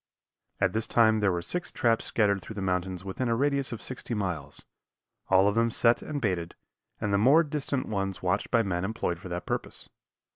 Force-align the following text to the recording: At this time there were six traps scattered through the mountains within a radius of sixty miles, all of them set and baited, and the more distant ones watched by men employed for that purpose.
At 0.59 0.73
this 0.73 0.87
time 0.87 1.19
there 1.19 1.31
were 1.31 1.43
six 1.43 1.71
traps 1.71 2.05
scattered 2.05 2.41
through 2.41 2.55
the 2.55 2.61
mountains 2.63 3.05
within 3.05 3.27
a 3.27 3.35
radius 3.35 3.71
of 3.71 3.83
sixty 3.83 4.15
miles, 4.15 4.65
all 5.29 5.47
of 5.47 5.53
them 5.53 5.69
set 5.69 6.01
and 6.01 6.19
baited, 6.19 6.55
and 6.99 7.13
the 7.13 7.19
more 7.19 7.43
distant 7.43 7.87
ones 7.87 8.23
watched 8.23 8.49
by 8.49 8.63
men 8.63 8.83
employed 8.83 9.19
for 9.19 9.29
that 9.29 9.45
purpose. 9.45 9.89